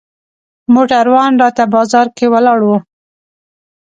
موټروان 0.73 1.31
راته 1.43 1.63
بازار 1.75 2.07
کې 2.17 2.25
ولاړ 2.33 2.59
و. 2.67 2.69